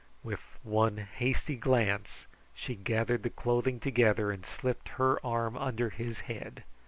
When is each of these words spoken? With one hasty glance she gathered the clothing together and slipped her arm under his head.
With 0.23 0.39
one 0.63 0.97
hasty 0.97 1.55
glance 1.55 2.25
she 2.55 2.73
gathered 2.73 3.21
the 3.21 3.29
clothing 3.29 3.79
together 3.79 4.31
and 4.31 4.43
slipped 4.43 4.89
her 4.97 5.23
arm 5.23 5.55
under 5.55 5.91
his 5.91 6.21
head. 6.21 6.63